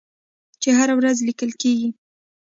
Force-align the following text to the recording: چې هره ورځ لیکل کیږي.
چې 0.61 0.69
هره 0.77 0.93
ورځ 0.99 1.17
لیکل 1.27 1.51
کیږي. 1.61 1.89